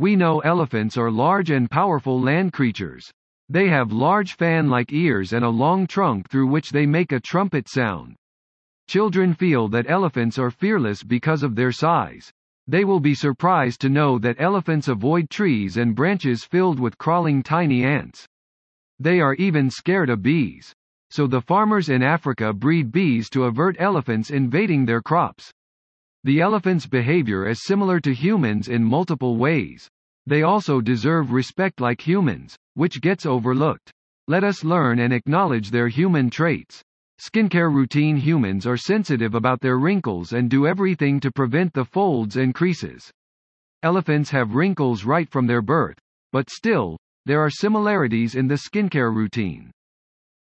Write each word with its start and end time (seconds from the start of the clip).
We 0.00 0.16
know 0.16 0.38
elephants 0.38 0.96
are 0.96 1.10
large 1.10 1.50
and 1.50 1.70
powerful 1.70 2.18
land 2.18 2.54
creatures. 2.54 3.12
They 3.50 3.68
have 3.68 3.92
large 3.92 4.34
fan-like 4.34 4.94
ears 4.94 5.34
and 5.34 5.44
a 5.44 5.50
long 5.50 5.86
trunk 5.86 6.30
through 6.30 6.46
which 6.46 6.70
they 6.70 6.86
make 6.86 7.12
a 7.12 7.20
trumpet 7.20 7.68
sound. 7.68 8.16
Children 8.88 9.34
feel 9.34 9.68
that 9.68 9.90
elephants 9.90 10.38
are 10.38 10.50
fearless 10.50 11.02
because 11.02 11.42
of 11.42 11.54
their 11.54 11.70
size. 11.70 12.32
They 12.66 12.82
will 12.86 13.00
be 13.00 13.14
surprised 13.14 13.82
to 13.82 13.90
know 13.90 14.18
that 14.20 14.40
elephants 14.40 14.88
avoid 14.88 15.28
trees 15.28 15.76
and 15.76 15.94
branches 15.94 16.46
filled 16.46 16.80
with 16.80 16.96
crawling 16.96 17.42
tiny 17.42 17.84
ants. 17.84 18.26
They 19.00 19.20
are 19.20 19.34
even 19.34 19.68
scared 19.68 20.08
of 20.08 20.22
bees. 20.22 20.72
So 21.10 21.26
the 21.26 21.42
farmers 21.42 21.90
in 21.90 22.02
Africa 22.02 22.54
breed 22.54 22.90
bees 22.90 23.28
to 23.30 23.44
avert 23.44 23.76
elephants 23.78 24.30
invading 24.30 24.86
their 24.86 25.02
crops. 25.02 25.52
The 26.24 26.40
elephant's 26.40 26.86
behavior 26.86 27.48
is 27.48 27.64
similar 27.64 27.98
to 28.00 28.12
humans 28.12 28.68
in 28.68 28.84
multiple 28.84 29.36
ways. 29.38 29.88
They 30.26 30.42
also 30.42 30.82
deserve 30.82 31.32
respect 31.32 31.80
like 31.80 32.06
humans, 32.06 32.56
which 32.74 33.00
gets 33.00 33.24
overlooked. 33.24 33.90
Let 34.28 34.44
us 34.44 34.62
learn 34.62 34.98
and 34.98 35.12
acknowledge 35.12 35.70
their 35.70 35.88
human 35.88 36.28
traits. 36.28 36.82
Skincare 37.18 37.72
routine 37.72 38.16
Humans 38.16 38.66
are 38.66 38.76
sensitive 38.76 39.34
about 39.34 39.60
their 39.60 39.78
wrinkles 39.78 40.32
and 40.32 40.48
do 40.48 40.66
everything 40.66 41.20
to 41.20 41.32
prevent 41.32 41.72
the 41.72 41.84
folds 41.84 42.36
and 42.36 42.54
creases. 42.54 43.10
Elephants 43.82 44.30
have 44.30 44.54
wrinkles 44.54 45.04
right 45.04 45.28
from 45.28 45.46
their 45.46 45.62
birth, 45.62 45.98
but 46.32 46.50
still, 46.50 46.98
there 47.24 47.40
are 47.40 47.50
similarities 47.50 48.34
in 48.34 48.46
the 48.46 48.54
skincare 48.56 49.14
routine. 49.14 49.70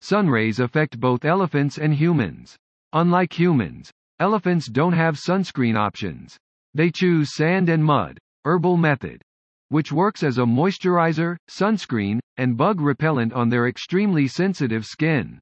Sunrays 0.00 0.60
affect 0.60 1.00
both 1.00 1.24
elephants 1.24 1.78
and 1.78 1.94
humans. 1.94 2.56
Unlike 2.92 3.32
humans, 3.32 3.90
elephants 4.20 4.66
don't 4.66 4.92
have 4.92 5.16
sunscreen 5.16 5.76
options. 5.76 6.36
They 6.74 6.90
choose 6.90 7.34
sand 7.34 7.68
and 7.68 7.84
mud, 7.84 8.18
herbal 8.44 8.76
method, 8.76 9.22
which 9.68 9.92
works 9.92 10.22
as 10.22 10.38
a 10.38 10.42
moisturizer, 10.42 11.36
sunscreen, 11.50 12.20
and 12.36 12.56
bug 12.56 12.80
repellent 12.80 13.32
on 13.32 13.48
their 13.48 13.68
extremely 13.68 14.28
sensitive 14.28 14.84
skin. 14.84 15.38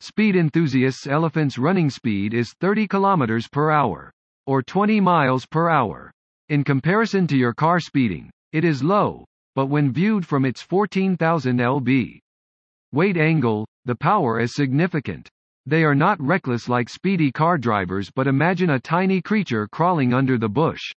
Speed 0.00 0.36
enthusiasts 0.36 1.06
elephant's 1.06 1.56
running 1.56 1.88
speed 1.88 2.34
is 2.34 2.54
30 2.60 2.86
km 2.88 3.50
per 3.50 3.70
hour, 3.70 4.12
or 4.46 4.62
20 4.62 5.00
miles 5.00 5.46
per 5.46 5.70
hour. 5.70 6.12
In 6.48 6.64
comparison 6.64 7.26
to 7.28 7.36
your 7.36 7.54
car 7.54 7.80
speeding, 7.80 8.30
it 8.52 8.64
is 8.64 8.82
low, 8.82 9.24
but 9.54 9.66
when 9.66 9.92
viewed 9.92 10.26
from 10.26 10.44
its 10.44 10.60
14,000 10.60 11.58
lb 11.58 12.18
weight 12.92 13.16
angle, 13.16 13.66
the 13.84 13.96
power 13.96 14.38
is 14.38 14.54
significant. 14.54 15.28
They 15.68 15.82
are 15.82 15.96
not 15.96 16.20
reckless 16.20 16.68
like 16.68 16.88
speedy 16.88 17.32
car 17.32 17.58
drivers 17.58 18.08
but 18.10 18.28
imagine 18.28 18.70
a 18.70 18.78
tiny 18.78 19.20
creature 19.20 19.66
crawling 19.66 20.14
under 20.14 20.38
the 20.38 20.48
bush. 20.48 20.92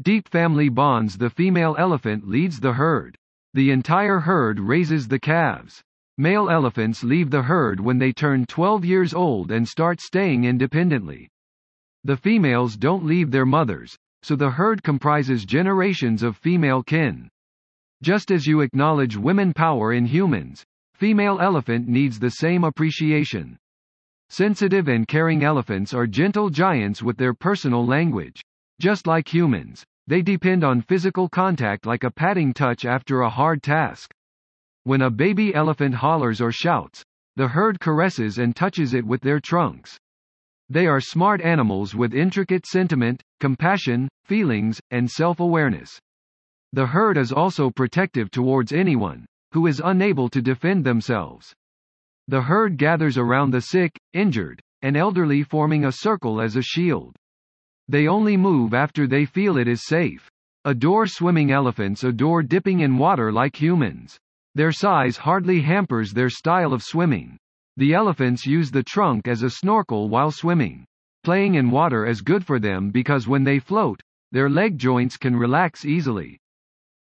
Deep 0.00 0.26
family 0.26 0.70
bonds 0.70 1.18
The 1.18 1.28
female 1.28 1.76
elephant 1.78 2.26
leads 2.26 2.60
the 2.60 2.72
herd. 2.72 3.14
The 3.52 3.70
entire 3.70 4.20
herd 4.20 4.58
raises 4.58 5.06
the 5.06 5.18
calves. 5.18 5.82
Male 6.16 6.48
elephants 6.48 7.04
leave 7.04 7.30
the 7.30 7.42
herd 7.42 7.78
when 7.78 7.98
they 7.98 8.10
turn 8.10 8.46
12 8.46 8.86
years 8.86 9.12
old 9.12 9.50
and 9.50 9.68
start 9.68 10.00
staying 10.00 10.44
independently. 10.44 11.28
The 12.04 12.16
females 12.16 12.78
don't 12.78 13.04
leave 13.04 13.30
their 13.30 13.44
mothers, 13.44 13.98
so 14.22 14.34
the 14.34 14.50
herd 14.50 14.82
comprises 14.82 15.44
generations 15.44 16.22
of 16.22 16.38
female 16.38 16.82
kin. 16.82 17.28
Just 18.02 18.30
as 18.30 18.46
you 18.46 18.62
acknowledge 18.62 19.18
women 19.18 19.52
power 19.52 19.92
in 19.92 20.06
humans, 20.06 20.64
female 20.94 21.38
elephant 21.38 21.86
needs 21.86 22.18
the 22.18 22.30
same 22.30 22.64
appreciation. 22.64 23.58
Sensitive 24.32 24.86
and 24.86 25.08
caring 25.08 25.42
elephants 25.42 25.92
are 25.92 26.06
gentle 26.06 26.50
giants 26.50 27.02
with 27.02 27.16
their 27.16 27.34
personal 27.34 27.84
language. 27.84 28.40
Just 28.80 29.08
like 29.08 29.26
humans, 29.26 29.84
they 30.06 30.22
depend 30.22 30.62
on 30.62 30.82
physical 30.82 31.28
contact 31.28 31.84
like 31.84 32.04
a 32.04 32.12
patting 32.12 32.54
touch 32.54 32.84
after 32.84 33.22
a 33.22 33.28
hard 33.28 33.60
task. 33.60 34.12
When 34.84 35.02
a 35.02 35.10
baby 35.10 35.52
elephant 35.52 35.96
hollers 35.96 36.40
or 36.40 36.52
shouts, 36.52 37.02
the 37.34 37.48
herd 37.48 37.80
caresses 37.80 38.38
and 38.38 38.54
touches 38.54 38.94
it 38.94 39.04
with 39.04 39.20
their 39.20 39.40
trunks. 39.40 39.98
They 40.68 40.86
are 40.86 41.00
smart 41.00 41.40
animals 41.40 41.96
with 41.96 42.14
intricate 42.14 42.66
sentiment, 42.66 43.20
compassion, 43.40 44.08
feelings, 44.24 44.80
and 44.92 45.10
self-awareness. 45.10 45.98
The 46.72 46.86
herd 46.86 47.18
is 47.18 47.32
also 47.32 47.68
protective 47.68 48.30
towards 48.30 48.72
anyone 48.72 49.26
who 49.52 49.66
is 49.66 49.82
unable 49.84 50.28
to 50.28 50.40
defend 50.40 50.84
themselves. 50.84 51.52
The 52.30 52.42
herd 52.42 52.76
gathers 52.76 53.18
around 53.18 53.50
the 53.50 53.60
sick, 53.60 53.98
injured, 54.12 54.62
and 54.82 54.96
elderly 54.96 55.42
forming 55.42 55.84
a 55.84 55.90
circle 55.90 56.40
as 56.40 56.54
a 56.54 56.62
shield. 56.62 57.16
They 57.88 58.06
only 58.06 58.36
move 58.36 58.72
after 58.72 59.08
they 59.08 59.24
feel 59.24 59.56
it 59.56 59.66
is 59.66 59.84
safe. 59.84 60.30
Adore 60.64 61.08
swimming 61.08 61.50
elephants 61.50 62.04
adore 62.04 62.44
dipping 62.44 62.80
in 62.80 62.98
water 62.98 63.32
like 63.32 63.60
humans. 63.60 64.16
Their 64.54 64.70
size 64.70 65.16
hardly 65.16 65.60
hampers 65.62 66.12
their 66.12 66.30
style 66.30 66.72
of 66.72 66.84
swimming. 66.84 67.36
The 67.76 67.94
elephants 67.94 68.46
use 68.46 68.70
the 68.70 68.84
trunk 68.84 69.26
as 69.26 69.42
a 69.42 69.50
snorkel 69.50 70.08
while 70.08 70.30
swimming. 70.30 70.84
Playing 71.24 71.56
in 71.56 71.72
water 71.72 72.06
is 72.06 72.22
good 72.22 72.46
for 72.46 72.60
them 72.60 72.90
because 72.90 73.26
when 73.26 73.42
they 73.42 73.58
float, 73.58 74.00
their 74.30 74.48
leg 74.48 74.78
joints 74.78 75.16
can 75.16 75.34
relax 75.34 75.84
easily. 75.84 76.38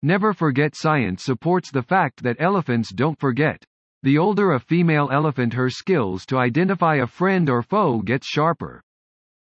Never 0.03 0.33
forget 0.33 0.75
science 0.75 1.23
supports 1.23 1.71
the 1.71 1.85
fact 1.85 2.25
that 2.25 2.41
elephants 2.41 2.91
don't 2.91 3.21
forget. 3.21 3.65
The 4.05 4.19
older 4.19 4.53
a 4.53 4.59
female 4.61 5.09
elephant 5.13 5.55
her 5.55 5.71
skills 5.71 6.27
to 6.27 6.39
identify 6.39 6.97
a 6.97 7.07
friend 7.07 7.49
or 7.49 7.63
foe 7.63 8.03
gets 8.03 8.27
sharper. 8.27 8.83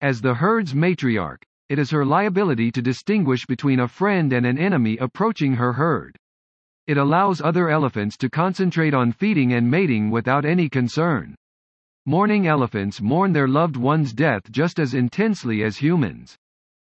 As 0.01 0.21
the 0.21 0.33
herd's 0.33 0.73
matriarch, 0.73 1.43
it 1.69 1.77
is 1.77 1.91
her 1.91 2.03
liability 2.03 2.71
to 2.71 2.81
distinguish 2.81 3.45
between 3.45 3.79
a 3.79 3.87
friend 3.87 4.33
and 4.33 4.47
an 4.47 4.57
enemy 4.57 4.97
approaching 4.97 5.53
her 5.53 5.73
herd. 5.73 6.17
It 6.87 6.97
allows 6.97 7.41
other 7.41 7.69
elephants 7.69 8.17
to 8.17 8.29
concentrate 8.29 8.95
on 8.95 9.11
feeding 9.11 9.53
and 9.53 9.69
mating 9.69 10.09
without 10.09 10.45
any 10.45 10.67
concern. 10.67 11.35
Mourning 12.07 12.47
elephants 12.47 13.01
mourn 13.01 13.33
their 13.33 13.47
loved 13.47 13.77
one's 13.77 14.13
death 14.13 14.49
just 14.49 14.79
as 14.79 14.95
intensely 14.95 15.61
as 15.61 15.77
humans. 15.77 16.35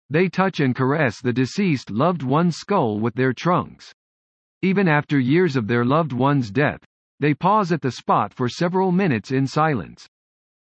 They 0.09 0.29
touch 0.29 0.61
and 0.61 0.73
caress 0.73 1.19
the 1.19 1.33
deceased 1.33 1.91
loved 1.91 2.23
one's 2.23 2.55
skull 2.55 3.01
with 3.01 3.13
their 3.15 3.33
trunks. 3.33 3.91
Even 4.61 4.87
after 4.87 5.19
years 5.19 5.57
of 5.57 5.67
their 5.67 5.83
loved 5.83 6.13
one's 6.13 6.49
death, 6.49 6.81
they 7.21 7.35
pause 7.35 7.71
at 7.71 7.81
the 7.81 7.91
spot 7.91 8.33
for 8.33 8.49
several 8.49 8.91
minutes 8.91 9.31
in 9.31 9.45
silence. 9.45 10.07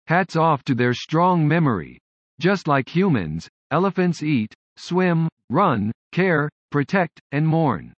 Hats 0.08 0.36
off 0.36 0.64
to 0.64 0.74
their 0.74 0.96
strong 0.96 1.48
memory. 1.48 2.00
Just 2.42 2.68
like 2.68 2.90
humans, 2.90 3.48
elephants 3.70 4.24
eat, 4.24 4.52
swim, 4.76 5.30
run, 5.52 5.92
care, 6.12 6.50
protect, 6.72 7.22
and 7.32 7.48
mourn. 7.48 7.94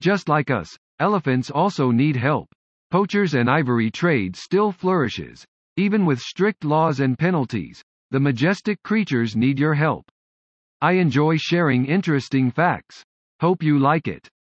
Just 0.00 0.28
like 0.28 0.48
us, 0.48 0.68
elephants 1.00 1.50
also 1.50 1.90
need 1.90 2.14
help. 2.14 2.48
Poachers 2.92 3.34
and 3.34 3.50
ivory 3.50 3.90
trade 3.90 4.36
still 4.36 4.70
flourishes. 4.70 5.44
Even 5.76 6.06
with 6.06 6.20
strict 6.20 6.64
laws 6.64 7.00
and 7.00 7.18
penalties, 7.18 7.82
the 8.12 8.20
majestic 8.20 8.80
creatures 8.84 9.34
need 9.34 9.58
your 9.58 9.74
help. 9.74 10.04
I 10.80 10.92
enjoy 10.92 11.36
sharing 11.36 11.86
interesting 11.86 12.52
facts. 12.52 13.02
Hope 13.40 13.60
you 13.60 13.80
like 13.80 14.06
it. 14.06 14.28